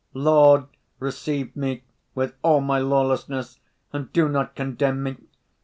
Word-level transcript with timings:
"Lord, 0.15 0.65
receive 0.97 1.55
me, 1.55 1.83
with 2.15 2.33
all 2.41 2.59
my 2.59 2.79
lawlessness, 2.79 3.59
and 3.93 4.11
do 4.11 4.27
not 4.29 4.55
condemn 4.55 5.03
me. 5.03 5.17